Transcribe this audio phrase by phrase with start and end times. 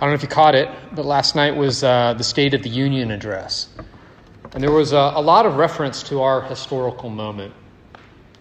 [0.00, 2.62] I don't know if you caught it, but last night was uh, the State of
[2.62, 3.68] the Union address.
[4.54, 7.52] And there was a, a lot of reference to our historical moment,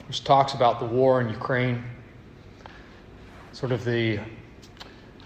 [0.08, 1.84] which talks about the war in Ukraine,
[3.52, 4.22] sort of the,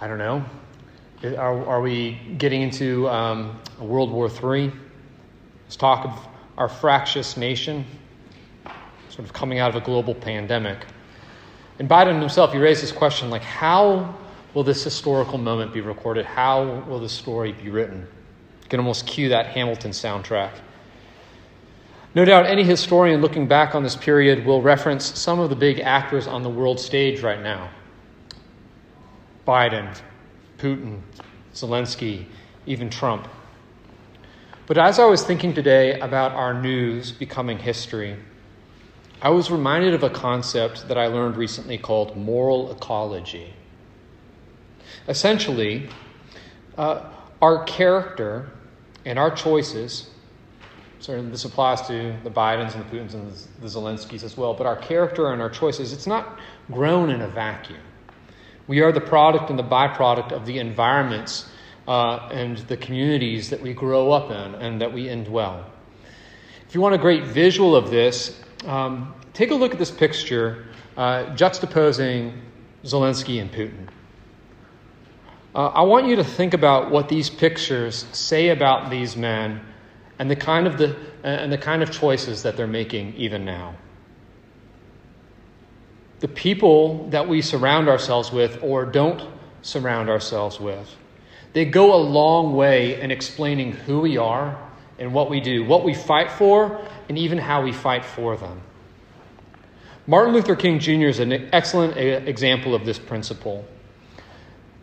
[0.02, 0.44] I don't know,
[1.24, 4.72] are, are we getting into um, World War III?
[5.66, 6.28] There's talk of
[6.58, 7.86] our fractious nation,
[9.10, 10.88] sort of coming out of a global pandemic.
[11.78, 14.16] And Biden himself, he raised this question like, how
[14.54, 16.26] will this historical moment be recorded?
[16.26, 18.08] How will the story be written?
[18.64, 20.52] You can almost cue that Hamilton soundtrack.
[22.16, 25.80] No doubt any historian looking back on this period will reference some of the big
[25.80, 27.70] actors on the world stage right now
[29.48, 30.00] Biden,
[30.58, 31.02] Putin,
[31.54, 32.26] Zelensky,
[32.66, 33.28] even Trump.
[34.68, 38.16] But as I was thinking today about our news becoming history,
[39.22, 43.54] I was reminded of a concept that I learned recently called moral ecology.
[45.08, 45.90] Essentially,
[46.78, 47.10] uh,
[47.42, 48.50] our character
[49.06, 50.10] and our choices,
[51.00, 54.66] certainly this applies to the Bidens and the Putins and the Zelenskys as well, but
[54.66, 56.40] our character and our choices, it's not
[56.72, 57.82] grown in a vacuum.
[58.68, 61.50] We are the product and the byproduct of the environments
[61.88, 65.66] uh, and the communities that we grow up in and that we indwell.
[66.68, 70.66] If you want a great visual of this, um, take a look at this picture
[70.96, 72.40] uh, juxtaposing
[72.84, 73.90] Zelensky and Putin.
[75.56, 79.62] Uh, I want you to think about what these pictures say about these men
[80.18, 83.76] and the kind of the and the kind of choices that they're making even now.
[86.20, 89.22] The people that we surround ourselves with or don't
[89.62, 90.94] surround ourselves with,
[91.54, 94.58] they go a long way in explaining who we are
[95.00, 98.62] and what we do, what we fight for, and even how we fight for them.
[100.08, 101.08] Martin Luther King Jr.
[101.08, 103.66] is an excellent example of this principle.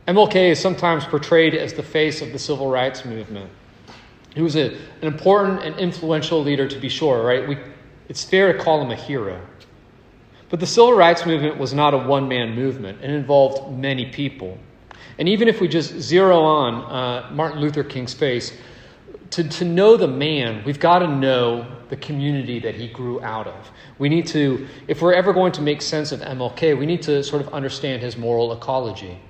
[0.08, 3.50] MLK is sometimes portrayed as the face of the civil rights movement.
[4.34, 7.48] He was a, an important and influential leader, to be sure, right?
[7.48, 7.58] We,
[8.08, 9.40] it's fair to call him a hero.
[10.48, 14.58] But the civil rights movement was not a one man movement, it involved many people.
[15.18, 18.56] And even if we just zero on uh, Martin Luther King's face,
[19.30, 23.46] to, to know the man, we've got to know the community that he grew out
[23.46, 23.70] of.
[23.98, 27.22] We need to, if we're ever going to make sense of MLK, we need to
[27.22, 29.20] sort of understand his moral ecology.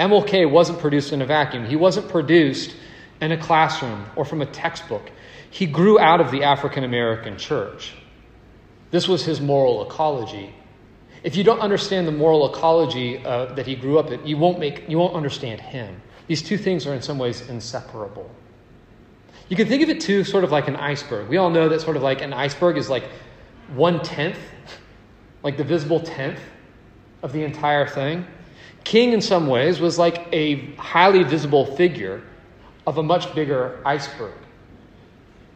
[0.00, 1.66] MLK wasn't produced in a vacuum.
[1.66, 2.74] He wasn't produced
[3.20, 5.10] in a classroom or from a textbook.
[5.50, 7.92] He grew out of the African American church.
[8.90, 10.54] This was his moral ecology.
[11.22, 14.58] If you don't understand the moral ecology uh, that he grew up in, you won't,
[14.58, 16.00] make, you won't understand him.
[16.28, 18.30] These two things are in some ways inseparable.
[19.50, 21.28] You can think of it too, sort of like an iceberg.
[21.28, 23.04] We all know that sort of like an iceberg is like
[23.74, 24.38] one tenth,
[25.42, 26.40] like the visible tenth
[27.22, 28.26] of the entire thing.
[28.84, 32.22] King, in some ways, was like a highly visible figure
[32.86, 34.34] of a much bigger iceberg.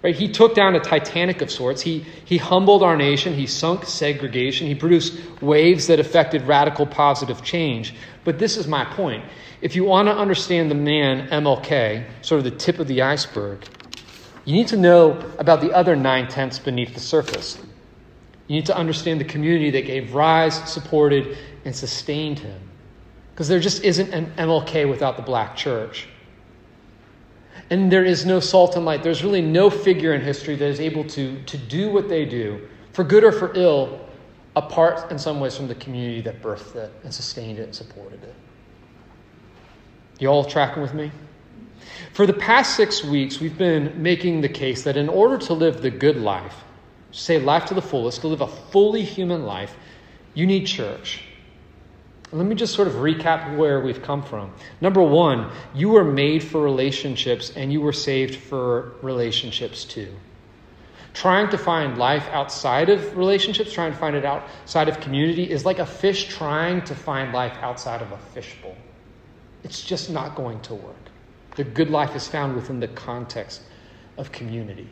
[0.03, 0.15] Right?
[0.15, 1.81] He took down a Titanic of sorts.
[1.81, 3.33] He, he humbled our nation.
[3.33, 4.67] He sunk segregation.
[4.67, 7.95] He produced waves that affected radical positive change.
[8.23, 9.25] But this is my point.
[9.63, 13.67] If you want to understand the man, MLK, sort of the tip of the iceberg,
[14.45, 17.59] you need to know about the other nine tenths beneath the surface.
[18.47, 22.61] You need to understand the community that gave rise, supported, and sustained him.
[23.35, 26.07] Because there just isn't an MLK without the black church.
[27.71, 29.03] And there is no salt and light.
[29.03, 32.69] There's really no figure in history that is able to, to do what they do,
[32.93, 33.99] for good or for ill,
[34.55, 38.23] apart in some ways from the community that birthed it and sustained it and supported
[38.23, 38.35] it.
[40.21, 41.11] You all tracking with me?
[42.13, 45.83] For the past six weeks, we've been making the case that in order to live
[45.83, 46.63] the good life,
[47.11, 49.75] say life to the fullest, to live a fully human life,
[50.35, 51.23] you need church.
[52.35, 54.53] Let me just sort of recap where we've come from.
[54.81, 60.13] Number one, you were made for relationships and you were saved for relationships too.
[61.13, 65.65] Trying to find life outside of relationships, trying to find it outside of community, is
[65.65, 68.75] like a fish trying to find life outside of a fishbowl.
[69.63, 70.97] It's just not going to work.
[71.55, 73.63] The good life is found within the context
[74.19, 74.89] of community.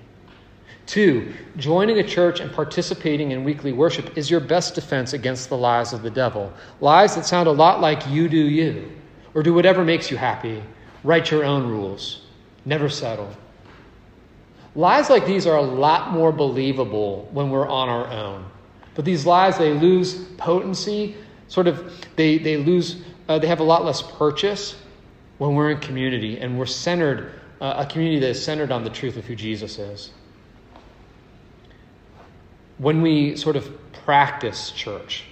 [0.86, 5.56] Two, joining a church and participating in weekly worship is your best defense against the
[5.56, 6.52] lies of the devil.
[6.80, 8.90] Lies that sound a lot like you do you,
[9.34, 10.62] or do whatever makes you happy,
[11.04, 12.26] write your own rules,
[12.64, 13.30] never settle.
[14.74, 18.44] Lies like these are a lot more believable when we're on our own.
[18.94, 21.14] But these lies, they lose potency,
[21.48, 24.76] sort of, they, they lose, uh, they have a lot less purchase
[25.38, 28.90] when we're in community and we're centered, uh, a community that is centered on the
[28.90, 30.10] truth of who Jesus is
[32.82, 33.70] when we sort of
[34.04, 35.24] practice church,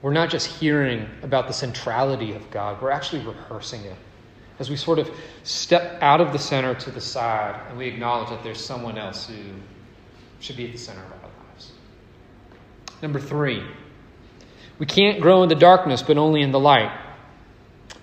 [0.00, 3.96] we're not just hearing about the centrality of God, we're actually rehearsing it.
[4.58, 5.10] As we sort of
[5.42, 9.26] step out of the center to the side and we acknowledge that there's someone else
[9.26, 9.36] who
[10.40, 11.72] should be at the center of our lives.
[13.02, 13.62] Number three,
[14.78, 16.90] we can't grow in the darkness, but only in the light.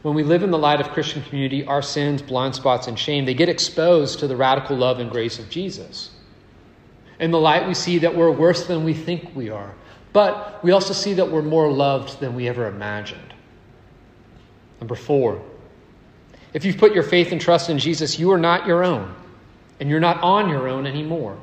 [0.04, 3.26] When we live in the light of Christian community, our sins, blind spots, and shame,
[3.26, 6.12] they get exposed to the radical love and grace of Jesus.
[7.24, 9.74] In the light, we see that we're worse than we think we are,
[10.12, 13.34] but we also see that we're more loved than we ever imagined.
[14.82, 15.42] Number four,
[16.54, 19.16] if you've put your faith and trust in Jesus, you are not your own,
[19.80, 21.38] and you're not on your own anymore.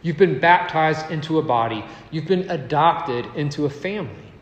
[0.00, 4.32] You've been baptized into a body, you've been adopted into a family.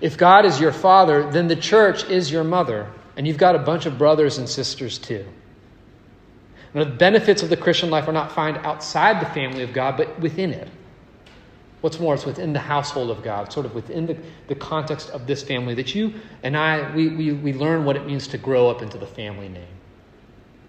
[0.00, 3.58] If God is your father, then the church is your mother, and you've got a
[3.58, 5.26] bunch of brothers and sisters too.
[6.72, 9.96] Now, the benefits of the Christian life are not found outside the family of God,
[9.96, 10.68] but within it.
[11.80, 14.16] What's more, it's within the household of God, sort of within the,
[14.48, 18.06] the context of this family that you and I, we, we, we learn what it
[18.06, 19.74] means to grow up into the family name,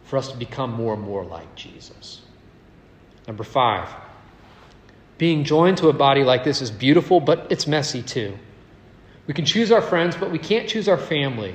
[0.05, 2.21] for us to become more and more like Jesus.
[3.27, 3.89] Number five,
[5.17, 8.37] being joined to a body like this is beautiful, but it's messy too.
[9.27, 11.53] We can choose our friends, but we can't choose our family.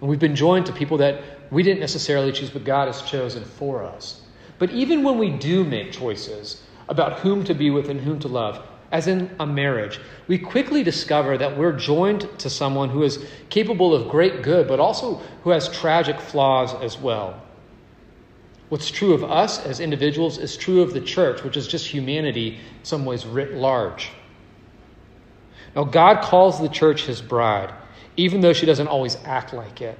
[0.00, 3.44] And we've been joined to people that we didn't necessarily choose, but God has chosen
[3.44, 4.22] for us.
[4.58, 8.28] But even when we do make choices about whom to be with and whom to
[8.28, 13.24] love, as in a marriage, we quickly discover that we're joined to someone who is
[13.48, 17.40] capable of great good, but also who has tragic flaws as well.
[18.68, 22.54] What's true of us as individuals is true of the church, which is just humanity
[22.54, 24.10] in some ways writ large.
[25.74, 27.72] Now, God calls the church his bride,
[28.16, 29.98] even though she doesn't always act like it.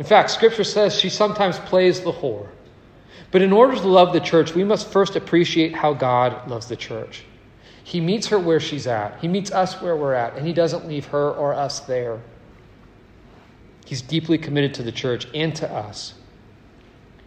[0.00, 2.48] In fact, Scripture says she sometimes plays the whore.
[3.30, 6.74] But in order to love the church, we must first appreciate how God loves the
[6.74, 7.22] church.
[7.84, 10.88] He meets her where she's at, He meets us where we're at, and He doesn't
[10.88, 12.18] leave her or us there.
[13.84, 16.14] He's deeply committed to the church and to us.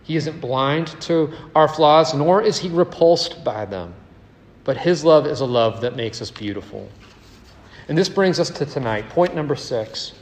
[0.01, 3.93] He isn't blind to our flaws, nor is He repulsed by them.
[4.63, 6.89] But His love is a love that makes us beautiful.
[7.87, 10.13] And this brings us to tonight, point number six.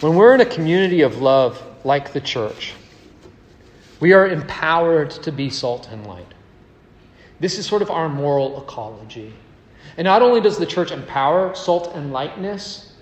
[0.00, 2.74] When we're in a community of love like the church,
[4.00, 6.26] we are empowered to be salt and light.
[7.40, 9.32] This is sort of our moral ecology.
[9.96, 12.92] And not only does the church empower salt and lightness,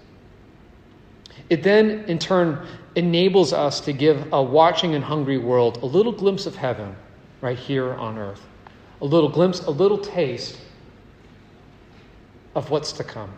[1.51, 6.13] it then in turn enables us to give a watching and hungry world a little
[6.13, 6.95] glimpse of heaven
[7.41, 8.47] right here on earth.
[9.01, 10.59] A little glimpse, a little taste
[12.55, 13.31] of what's to come.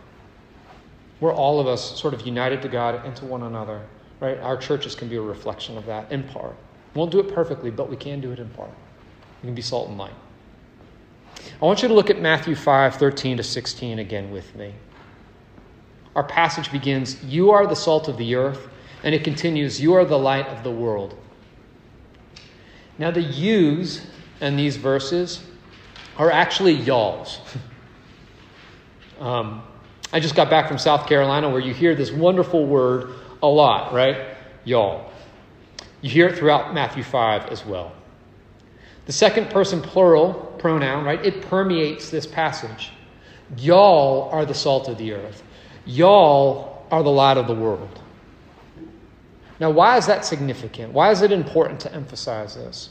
[1.19, 3.81] We're all of us sort of united to God and to one another,
[4.19, 4.37] right?
[4.39, 6.55] Our churches can be a reflection of that in part.
[6.93, 8.71] We won't do it perfectly, but we can do it in part.
[9.41, 10.13] We can be salt and light.
[11.61, 14.73] I want you to look at Matthew 5 13 to 16 again with me.
[16.15, 18.67] Our passage begins You are the salt of the earth,
[19.03, 21.17] and it continues You are the light of the world.
[22.99, 24.05] Now, the yous
[24.41, 25.43] in these verses
[26.17, 27.39] are actually y'alls.
[29.19, 29.63] Um,
[30.13, 33.13] I just got back from South Carolina where you hear this wonderful word
[33.43, 34.37] a lot, right?
[34.63, 35.11] Y'all.
[36.01, 37.91] You hear it throughout Matthew 5 as well.
[39.05, 41.23] The second person plural pronoun, right?
[41.25, 42.91] It permeates this passage.
[43.57, 45.43] Y'all are the salt of the earth.
[45.85, 48.01] Y'all are the light of the world.
[49.59, 50.93] Now, why is that significant?
[50.93, 52.89] Why is it important to emphasize this?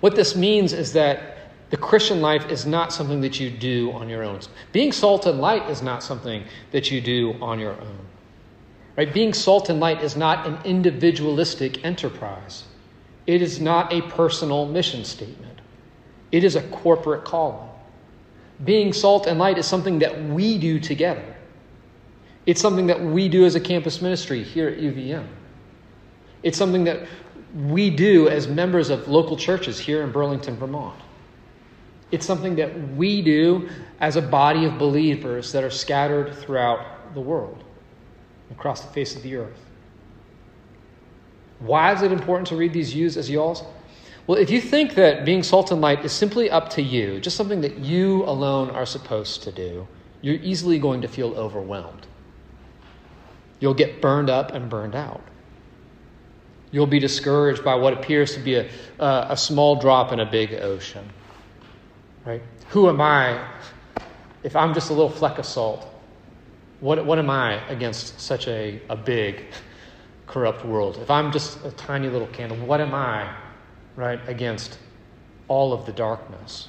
[0.00, 1.29] What this means is that
[1.70, 4.40] the Christian life is not something that you do on your own.
[4.72, 7.98] Being salt and light is not something that you do on your own.
[8.96, 9.14] Right?
[9.14, 12.64] Being salt and light is not an individualistic enterprise.
[13.26, 15.60] It is not a personal mission statement.
[16.32, 17.68] It is a corporate calling.
[18.64, 21.36] Being salt and light is something that we do together.
[22.46, 25.26] It's something that we do as a campus ministry here at UVM.
[26.42, 27.06] It's something that
[27.54, 31.00] we do as members of local churches here in Burlington, Vermont.
[32.10, 33.68] It's something that we do
[34.00, 37.62] as a body of believers that are scattered throughout the world,
[38.50, 39.60] across the face of the earth.
[41.60, 43.62] Why is it important to read these yous as y'alls?
[44.26, 47.36] Well, if you think that being salt and light is simply up to you, just
[47.36, 49.86] something that you alone are supposed to do,
[50.22, 52.06] you're easily going to feel overwhelmed.
[53.60, 55.22] You'll get burned up and burned out.
[56.70, 60.54] You'll be discouraged by what appears to be a, a small drop in a big
[60.54, 61.10] ocean.
[62.24, 62.42] Right?
[62.70, 63.46] Who am I
[64.42, 65.86] if I'm just a little fleck of salt?
[66.80, 69.44] What, what am I against such a, a big,
[70.26, 70.98] corrupt world?
[71.02, 73.34] If I'm just a tiny little candle, what am I,
[73.96, 74.78] right, against
[75.48, 76.68] all of the darkness?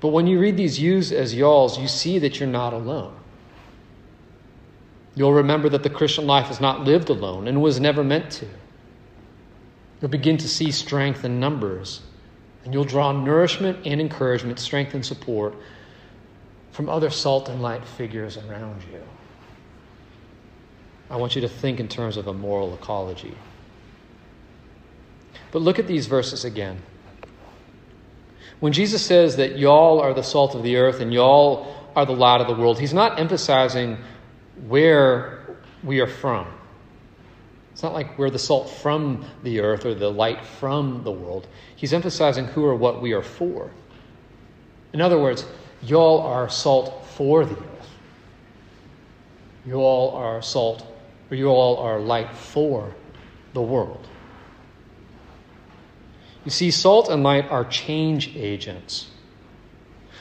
[0.00, 3.16] But when you read these yous as y'alls, you see that you're not alone.
[5.16, 8.46] You'll remember that the Christian life is not lived alone and was never meant to.
[10.00, 12.02] You'll begin to see strength in numbers,
[12.66, 15.54] and you'll draw nourishment and encouragement, strength and support
[16.72, 19.00] from other salt and light figures around you.
[21.08, 23.36] I want you to think in terms of a moral ecology.
[25.52, 26.82] But look at these verses again.
[28.58, 32.16] When Jesus says that y'all are the salt of the earth and y'all are the
[32.16, 33.96] light of the world, he's not emphasizing
[34.66, 36.48] where we are from.
[37.76, 41.46] It's not like we're the salt from the earth or the light from the world.
[41.76, 43.70] He's emphasizing who or what we are for.
[44.94, 45.44] In other words,
[45.82, 47.90] y'all are salt for the earth.
[49.66, 50.86] You all are salt,
[51.30, 52.94] or you all are light for
[53.52, 54.08] the world.
[56.46, 59.10] You see, salt and light are change agents.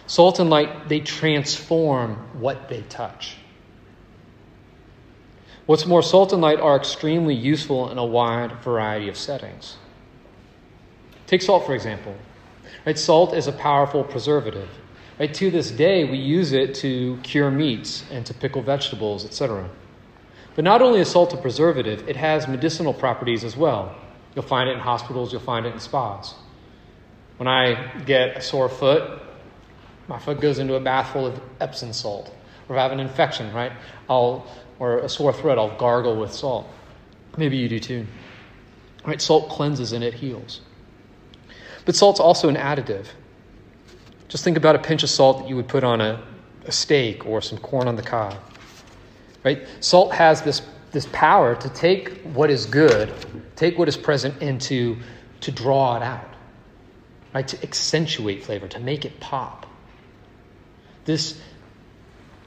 [0.08, 3.38] Salt and light, they transform what they touch.
[5.65, 9.77] What's more, salt and light are extremely useful in a wide variety of settings.
[11.25, 12.15] Take salt, for example.
[12.86, 12.98] Right?
[12.98, 14.69] Salt is a powerful preservative.
[15.19, 15.34] Right?
[15.34, 19.67] To this day, we use it to cure meats and to pickle vegetables, etc.
[20.55, 23.95] But not only is salt a preservative, it has medicinal properties as well.
[24.36, 26.36] You'll find it in hospitals, you'll find it in spas.
[27.38, 29.22] When I get a sore foot,
[30.07, 32.34] my foot goes into a bath full of Epsom salt.
[32.67, 33.72] Or if I have an infection, right?
[34.10, 34.48] I'll
[34.79, 36.67] or a sore throat, I'll gargle with salt.
[37.38, 38.05] Maybe you do too.
[39.05, 39.22] Right?
[39.22, 40.62] Salt cleanses and it heals.
[41.86, 43.05] But salt's also an additive.
[44.27, 46.22] Just think about a pinch of salt that you would put on a,
[46.65, 48.36] a steak or some corn on the cob.
[49.43, 49.67] Right?
[49.79, 53.13] Salt has this, this power to take what is good,
[53.55, 54.98] take what is present, and to,
[55.41, 56.34] to draw it out.
[57.34, 57.48] Right?
[57.48, 59.67] To accentuate flavor, to make it pop.
[61.05, 61.39] This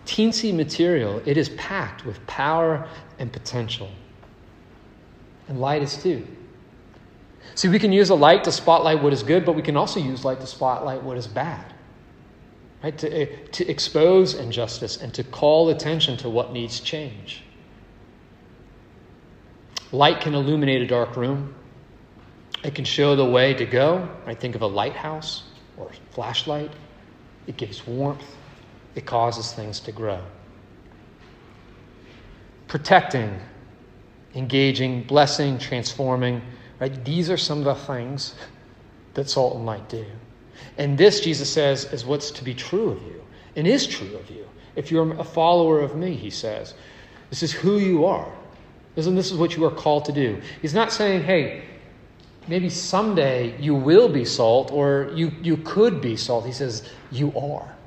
[0.08, 2.88] teensy material, it is packed with power
[3.18, 3.90] and potential.
[5.48, 6.26] And light is too.
[7.54, 10.00] See, we can use a light to spotlight what is good, but we can also
[10.00, 11.74] use light to spotlight what is bad.
[12.82, 12.96] Right?
[12.98, 17.42] To, eh, to expose injustice and to call attention to what needs change.
[19.92, 21.54] Light can illuminate a dark room.
[22.64, 24.08] It can show the way to go.
[24.26, 25.44] I think of a lighthouse
[25.76, 26.70] or flashlight.
[27.46, 28.37] It gives warmth
[28.98, 30.20] it causes things to grow.
[32.66, 33.38] Protecting,
[34.34, 36.42] engaging, blessing, transforming,
[36.80, 37.04] right?
[37.04, 38.34] These are some of the things
[39.14, 40.04] that salt and light do.
[40.78, 43.22] And this, Jesus says, is what's to be true of you
[43.54, 44.44] and is true of you.
[44.74, 46.74] If you're a follower of me, he says,
[47.30, 48.28] this is who you are.
[48.96, 50.42] And this is what you are called to do.
[50.60, 51.62] He's not saying, hey,
[52.48, 56.44] maybe someday you will be salt or you, you could be salt.
[56.46, 57.77] He says, you are.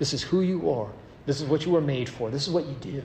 [0.00, 0.88] This is who you are.
[1.26, 2.30] This is what you were made for.
[2.30, 3.04] This is what you do.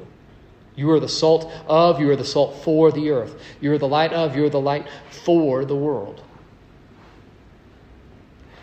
[0.76, 3.36] You are the salt of, you are the salt for the earth.
[3.62, 6.24] You are the light of, you are the light for the world.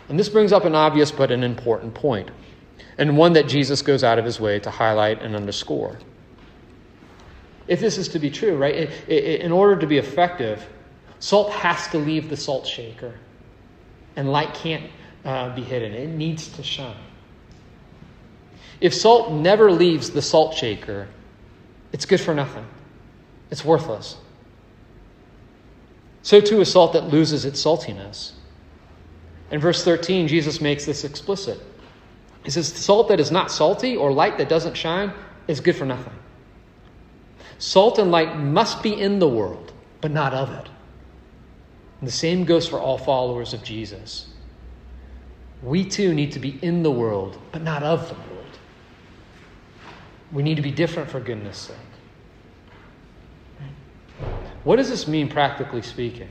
[0.09, 2.29] And this brings up an obvious but an important point,
[2.97, 5.99] and one that Jesus goes out of his way to highlight and underscore.
[7.67, 10.67] If this is to be true, right, in order to be effective,
[11.19, 13.13] salt has to leave the salt shaker,
[14.15, 14.91] and light can't
[15.23, 15.93] uh, be hidden.
[15.93, 16.97] It needs to shine.
[18.83, 21.07] If salt never leaves the salt shaker,
[21.93, 22.65] it's good for nothing.
[23.49, 24.17] It's worthless.
[26.21, 28.33] So too is salt that loses its saltiness.
[29.51, 31.61] In verse 13, Jesus makes this explicit.
[32.43, 35.13] He says, Salt that is not salty or light that doesn't shine
[35.47, 36.19] is good for nothing.
[37.59, 39.71] Salt and light must be in the world,
[40.01, 40.69] but not of it.
[42.01, 44.27] And the same goes for all followers of Jesus.
[45.61, 48.32] We too need to be in the world, but not of the world.
[50.33, 51.77] We need to be different for goodness sake.
[54.63, 56.29] What does this mean, practically speaking?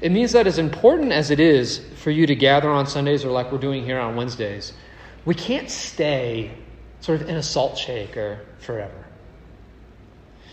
[0.00, 3.30] It means that as important as it is for you to gather on Sundays or
[3.30, 4.72] like we're doing here on Wednesdays,
[5.24, 6.52] we can't stay
[7.00, 9.04] sort of in a salt shaker forever.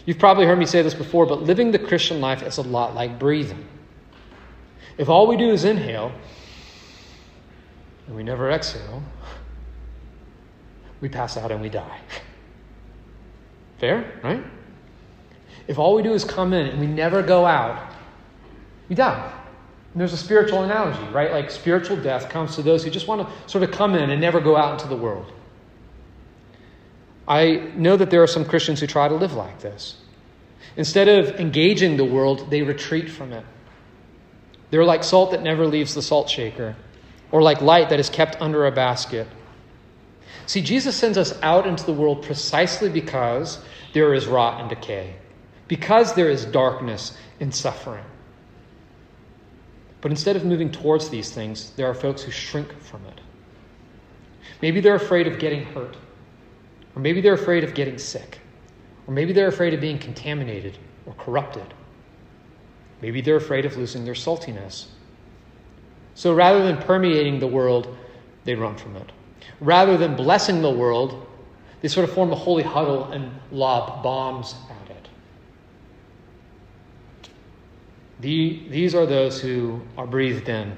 [0.05, 2.93] You've probably heard me say this before, but living the Christian life is a lot
[2.93, 3.65] like breathing.
[4.97, 6.11] If all we do is inhale
[8.07, 9.03] and we never exhale,
[11.01, 11.99] we pass out and we die.
[13.79, 14.43] Fair, right?
[15.67, 17.93] If all we do is come in and we never go out,
[18.87, 19.31] we die.
[19.93, 21.31] And there's a spiritual analogy, right?
[21.31, 24.21] Like spiritual death comes to those who just want to sort of come in and
[24.21, 25.31] never go out into the world.
[27.27, 29.97] I know that there are some Christians who try to live like this.
[30.77, 33.45] Instead of engaging the world, they retreat from it.
[34.69, 36.75] They're like salt that never leaves the salt shaker.
[37.31, 39.27] or like light that is kept under a basket.
[40.47, 43.59] See, Jesus sends us out into the world precisely because
[43.93, 45.15] there is rot and decay,
[45.67, 48.05] because there is darkness and suffering.
[50.01, 53.21] But instead of moving towards these things, there are folks who shrink from it.
[54.61, 55.97] Maybe they're afraid of getting hurt,
[56.95, 58.39] or maybe they're afraid of getting sick,
[59.07, 61.73] or maybe they're afraid of being contaminated or corrupted.
[63.01, 64.85] Maybe they're afraid of losing their saltiness.
[66.13, 67.97] So rather than permeating the world,
[68.43, 69.11] they run from it.
[69.59, 71.27] Rather than blessing the world,
[71.81, 75.09] they sort of form a holy huddle and lob bombs at it.
[78.21, 80.77] The, these are those who are breathed in,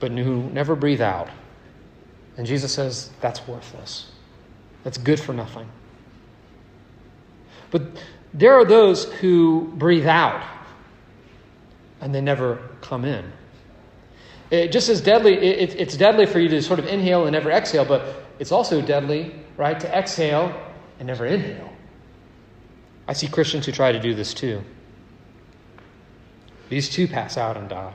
[0.00, 1.28] but who never breathe out.
[2.36, 4.10] And Jesus says that's worthless.
[4.84, 5.68] That's good for nothing.
[7.70, 7.82] But
[8.34, 10.42] there are those who breathe out
[12.00, 13.32] and they never come in.
[14.52, 17.50] It, just as deadly, it, it's deadly for you to sort of inhale and never
[17.50, 20.54] exhale, but it's also deadly, right, to exhale
[20.98, 21.72] and never inhale.
[23.08, 24.62] I see Christians who try to do this too.
[26.68, 27.94] These two pass out and die.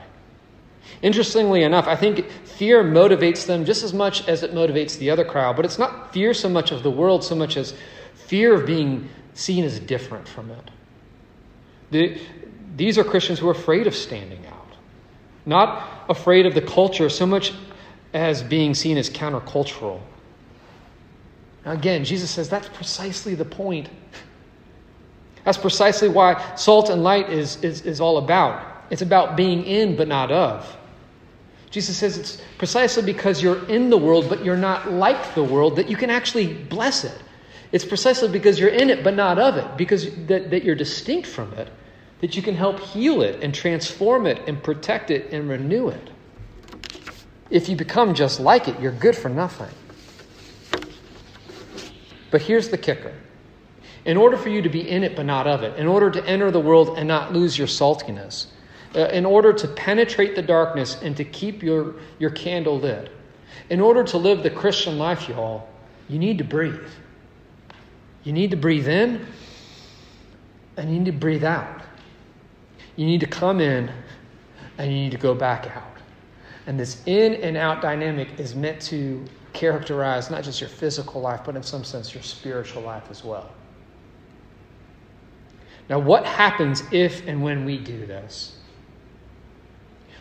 [1.00, 5.24] Interestingly enough, I think fear motivates them just as much as it motivates the other
[5.24, 7.72] crowd, but it's not fear so much of the world so much as
[8.14, 10.70] fear of being seen as different from it.
[11.92, 12.20] The,
[12.74, 14.58] these are Christians who are afraid of standing out
[15.48, 17.52] not afraid of the culture so much
[18.14, 20.00] as being seen as countercultural.
[21.64, 23.88] Now, again, Jesus says that's precisely the point.
[25.44, 28.84] That's precisely why salt and light is, is, is all about.
[28.90, 30.76] It's about being in but not of.
[31.70, 35.76] Jesus says it's precisely because you're in the world but you're not like the world
[35.76, 37.22] that you can actually bless it.
[37.72, 41.28] It's precisely because you're in it but not of it, because that, that you're distinct
[41.28, 41.68] from it,
[42.20, 46.10] that you can help heal it and transform it and protect it and renew it.
[47.50, 49.74] If you become just like it, you're good for nothing.
[52.30, 53.14] But here's the kicker
[54.04, 56.24] in order for you to be in it but not of it, in order to
[56.26, 58.46] enter the world and not lose your saltiness,
[58.94, 63.12] uh, in order to penetrate the darkness and to keep your, your candle lit,
[63.68, 65.68] in order to live the Christian life, y'all,
[66.08, 66.88] you need to breathe.
[68.24, 69.26] You need to breathe in
[70.76, 71.77] and you need to breathe out.
[72.98, 73.92] You need to come in
[74.76, 75.98] and you need to go back out.
[76.66, 81.42] And this in and out dynamic is meant to characterize not just your physical life,
[81.44, 83.52] but in some sense your spiritual life as well.
[85.88, 88.56] Now, what happens if and when we do this?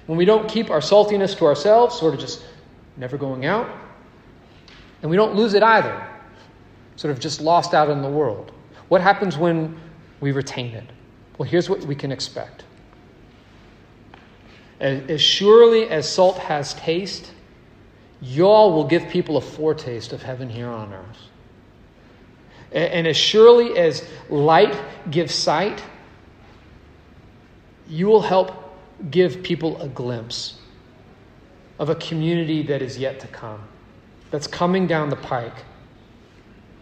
[0.05, 2.43] When we don't keep our saltiness to ourselves, sort of just
[2.95, 3.75] never going out,
[5.01, 6.07] and we don't lose it either,
[6.95, 8.51] sort of just lost out in the world.
[8.89, 9.79] What happens when
[10.21, 10.85] we retain it?
[11.39, 12.65] Well, here's what we can expect
[14.79, 17.31] as surely as salt has taste,
[18.21, 21.17] y'all will give people a foretaste of heaven here on earth.
[22.71, 24.77] And as surely as light
[25.09, 25.81] gives sight,
[27.87, 28.51] you will help
[29.09, 30.59] give people a glimpse
[31.79, 33.61] of a community that is yet to come,
[34.31, 35.63] that's coming down the pike,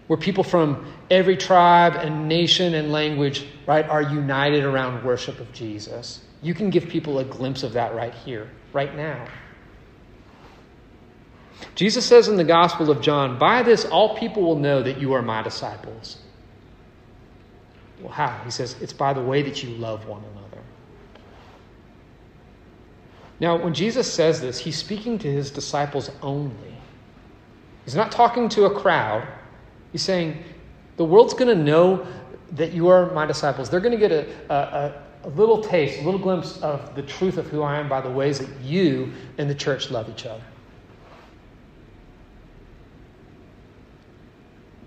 [0.08, 5.52] where people from every tribe and nation and language, right, are united around worship of
[5.52, 6.22] Jesus.
[6.42, 9.28] You can give people a glimpse of that right here, right now.
[11.76, 15.14] Jesus says in the Gospel of John, By this all people will know that you
[15.14, 16.18] are my disciples.
[18.02, 18.42] Well, how?
[18.44, 20.64] He says, It's by the way that you love one another.
[23.40, 26.76] Now, when Jesus says this, he's speaking to his disciples only.
[27.84, 29.28] He's not talking to a crowd.
[29.92, 30.44] He's saying,
[30.98, 32.08] The world's going to know
[32.54, 33.70] that you are my disciples.
[33.70, 37.38] They're going to get a, a, a little taste, a little glimpse of the truth
[37.38, 40.44] of who I am by the ways that you and the church love each other.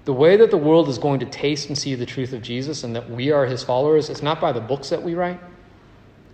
[0.05, 2.85] The way that the world is going to taste and see the truth of Jesus
[2.85, 5.41] and that we are his followers, is not by the books that we write.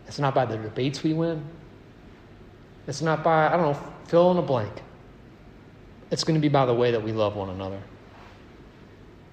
[0.07, 1.43] It's not by the debates we win.
[2.87, 4.83] It's not by, I don't know, fill in a blank.
[6.11, 7.83] It's going to be by the way that we love one another.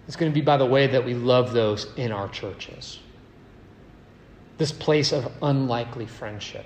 [0.07, 2.99] It's going to be by the way that we love those in our churches
[4.61, 6.65] this place of unlikely friendship,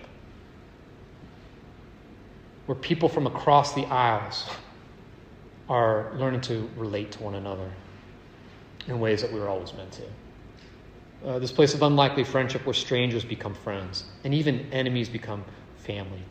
[2.65, 4.49] where people from across the aisles
[5.69, 7.71] are learning to relate to one another
[8.87, 10.03] in ways that we were always meant to.
[11.25, 15.45] Uh, this place of unlikely friendship where strangers become friends and even enemies become
[15.77, 16.21] family.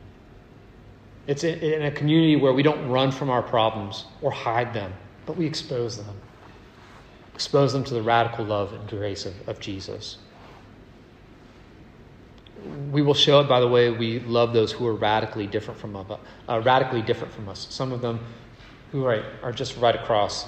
[1.27, 4.93] It's in a community where we don't run from our problems or hide them,
[5.25, 6.15] but we expose them.
[7.35, 10.19] Expose them to the radical love and grace of, of Jesus
[12.91, 15.97] we will show it by the way we love those who are radically different from
[15.97, 17.67] us, uh, radically different from us.
[17.71, 18.21] Some of them
[18.93, 20.47] who are, are just right across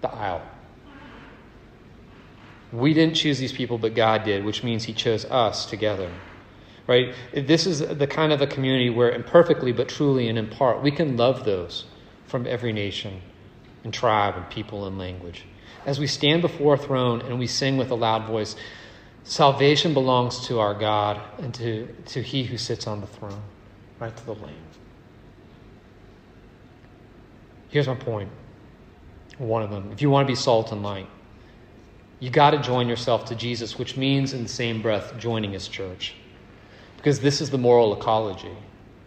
[0.00, 0.42] the aisle.
[2.72, 6.10] We didn't choose these people, but God did, which means He chose us together.
[6.86, 7.14] Right?
[7.34, 10.90] This is the kind of a community where, imperfectly but truly and in part, we
[10.90, 11.84] can love those
[12.26, 13.20] from every nation
[13.84, 15.44] and tribe and people and language.
[15.86, 18.56] As we stand before a throne and we sing with a loud voice,
[19.28, 23.42] salvation belongs to our God and to, to He who sits on the throne,
[24.00, 24.54] right to the Lamb.
[27.68, 28.30] Here's my point.
[29.36, 29.92] One of them.
[29.92, 31.08] If you want to be salt and light,
[32.18, 35.68] you got to join yourself to Jesus, which means, in the same breath, joining his
[35.68, 36.14] church.
[36.96, 38.56] Because this is the moral ecology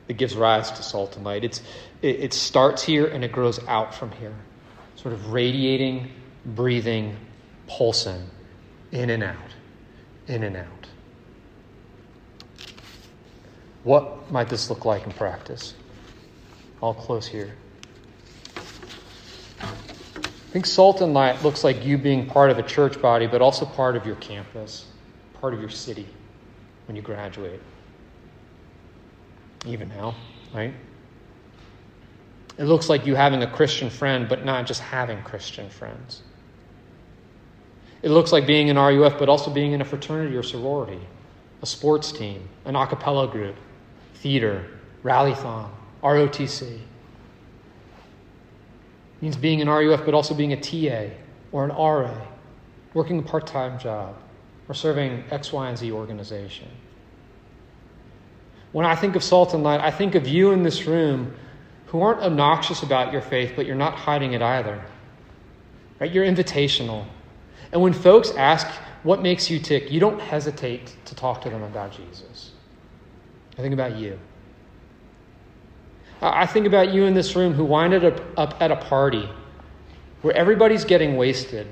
[0.08, 1.44] that gives rise to salt and light.
[1.44, 1.62] It's,
[2.02, 4.36] it, it starts here and it grows out from here,
[4.96, 6.12] sort of radiating,
[6.46, 7.18] breathing,
[7.68, 8.30] pulsing,
[8.92, 9.36] in and out,
[10.28, 10.88] in and out.
[13.84, 15.74] What might this look like in practice?
[16.82, 17.56] I'll close here.
[19.60, 23.42] I think salt and light looks like you being part of a church body, but
[23.42, 24.86] also part of your campus,
[25.40, 26.08] part of your city
[26.88, 27.62] when you graduate.
[29.66, 30.16] Even now,
[30.54, 30.74] right?
[32.58, 36.24] It looks like you having a Christian friend, but not just having Christian friends.
[38.02, 41.00] It looks like being in RUF, but also being in a fraternity or sorority,
[41.62, 43.56] a sports team, an a cappella group,
[44.16, 44.66] theater,
[45.04, 45.70] rallython,
[46.04, 46.80] ROTC
[49.22, 51.14] means being an RUF, but also being a TA
[51.52, 52.20] or an RA,
[52.94, 54.16] working a part time job,
[54.68, 56.68] or serving X, Y, and Z organization.
[58.72, 61.36] When I think of salt and light, I think of you in this room
[61.88, 64.82] who aren't obnoxious about your faith, but you're not hiding it either.
[66.00, 66.10] Right?
[66.12, 67.06] You're invitational.
[67.72, 68.68] And when folks ask
[69.04, 72.52] what makes you tick, you don't hesitate to talk to them about Jesus.
[73.58, 74.20] I think about you.
[76.22, 79.28] I think about you in this room who winded up, at a party
[80.22, 81.68] where everybody's getting wasted.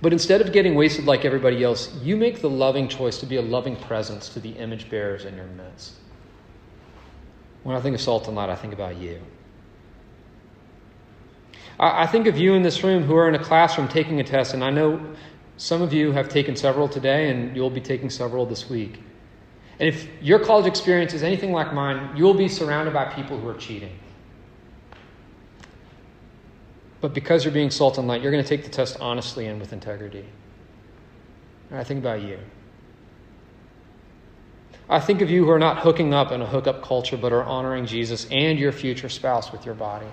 [0.00, 3.36] But instead of getting wasted like everybody else, you make the loving choice to be
[3.36, 5.92] a loving presence to the image bearers in your midst.
[7.62, 9.20] When I think of salt and light, I think about you.
[11.78, 14.54] I think of you in this room who are in a classroom taking a test,
[14.54, 15.00] and I know
[15.56, 19.00] some of you have taken several today, and you'll be taking several this week.
[19.78, 23.38] And if your college experience is anything like mine, you will be surrounded by people
[23.38, 23.98] who are cheating.
[27.00, 29.58] But because you're being salt and light, you're going to take the test honestly and
[29.60, 30.24] with integrity.
[31.70, 32.38] And I think about you.
[34.88, 37.42] I think of you who are not hooking up in a hookup culture, but are
[37.44, 40.06] honoring Jesus and your future spouse with your body.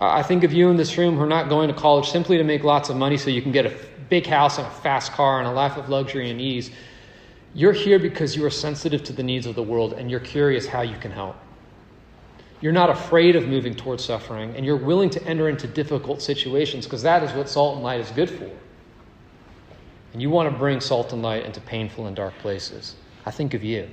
[0.00, 2.38] Uh, I think of you in this room who are not going to college simply
[2.38, 3.76] to make lots of money so you can get a
[4.08, 6.70] big house and a fast car and a life of luxury and ease,
[7.52, 10.66] you're here because you are sensitive to the needs of the world and you're curious
[10.66, 11.36] how you can help.
[12.62, 16.86] You're not afraid of moving towards suffering and you're willing to enter into difficult situations
[16.86, 18.50] because that is what salt and light is good for.
[20.14, 22.94] And you want to bring salt and light into painful and dark places.
[23.26, 23.86] I think of you.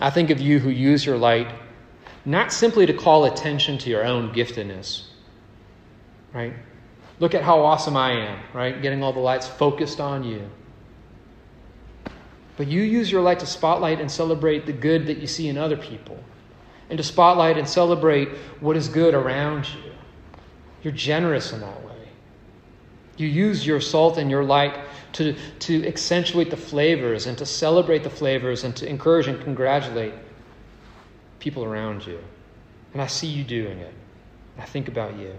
[0.00, 1.48] I think of you who use your light
[2.26, 5.04] not simply to call attention to your own giftedness,
[6.34, 6.52] right?
[7.20, 8.82] Look at how awesome I am, right?
[8.82, 10.42] Getting all the lights focused on you.
[12.56, 15.56] But you use your light to spotlight and celebrate the good that you see in
[15.56, 16.18] other people,
[16.90, 18.28] and to spotlight and celebrate
[18.60, 19.92] what is good around you.
[20.82, 21.92] You're generous in that way.
[23.16, 24.78] You use your salt and your light
[25.12, 30.12] to, to accentuate the flavors and to celebrate the flavors and to encourage and congratulate
[31.38, 32.18] people around you.
[32.92, 33.92] And I see you doing it.
[34.58, 35.34] I think about you.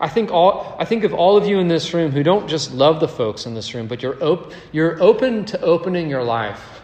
[0.00, 2.72] I think, all, I think of all of you in this room who don't just
[2.72, 6.82] love the folks in this room, but you're, op- you're open to opening your life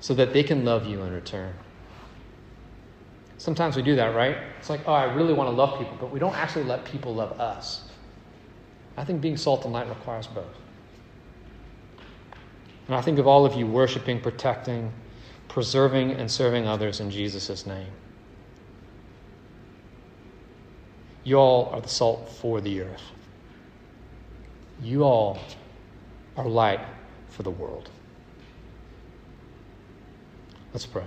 [0.00, 1.52] so that they can love you in return.
[3.38, 4.38] Sometimes we do that, right?
[4.58, 7.14] It's like, oh, I really want to love people, but we don't actually let people
[7.14, 7.84] love us.
[8.96, 10.44] I think being salt and light requires both.
[12.86, 14.92] And I think of all of you worshiping, protecting,
[15.56, 17.90] preserving, and serving others in Jesus' name.
[21.24, 23.10] You all are the salt for the earth.
[24.82, 25.38] You all
[26.36, 26.80] are light
[27.30, 27.88] for the world.
[30.74, 31.06] Let's pray.